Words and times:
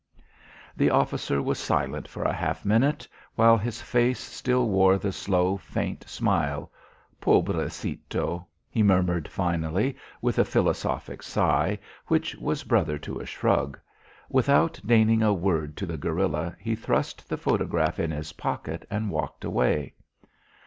The 0.75 0.89
officer 0.89 1.43
was 1.43 1.59
silent 1.59 2.07
for 2.07 2.23
a 2.23 2.33
half 2.33 2.65
minute, 2.65 3.07
while 3.35 3.55
his 3.55 3.83
face 3.83 4.17
still 4.19 4.67
wore 4.67 4.97
the 4.97 5.11
slow 5.11 5.57
faint 5.57 6.09
smile. 6.09 6.71
"Pobrecetto," 7.21 8.47
he 8.67 8.81
murmured 8.81 9.27
finally, 9.27 9.95
with 10.19 10.39
a 10.39 10.43
philosophic 10.43 11.21
sigh, 11.21 11.77
which 12.07 12.35
was 12.37 12.63
brother 12.63 12.97
to 12.97 13.19
a 13.19 13.27
shrug. 13.27 13.77
Without 14.27 14.79
deigning 14.83 15.21
a 15.21 15.35
word 15.35 15.77
to 15.77 15.85
the 15.85 15.99
guerilla 15.99 16.55
he 16.59 16.73
thrust 16.75 17.29
the 17.29 17.37
photograph 17.37 17.99
in 17.99 18.09
his 18.09 18.33
pocket 18.33 18.87
and 18.89 19.11
walked 19.11 19.45
away. 19.45 19.93